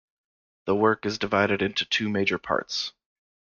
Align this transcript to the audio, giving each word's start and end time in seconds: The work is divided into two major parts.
The 0.65 0.73
work 0.73 1.05
is 1.05 1.19
divided 1.19 1.61
into 1.61 1.85
two 1.85 2.09
major 2.09 2.39
parts. 2.39 2.91